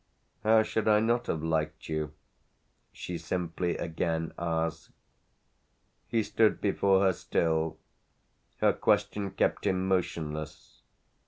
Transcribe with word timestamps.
"How 0.43 0.63
should 0.63 0.87
I 0.87 0.99
not 0.99 1.27
have 1.27 1.43
liked 1.43 1.87
you?" 1.87 2.13
she 2.91 3.19
simply 3.19 3.77
again 3.77 4.33
asked. 4.35 4.89
He 6.07 6.23
stood 6.23 6.59
before 6.59 7.01
her 7.01 7.13
still 7.13 7.77
her 8.61 8.73
question 8.73 9.29
kept 9.29 9.67
him 9.67 9.87
motionless. 9.87 10.81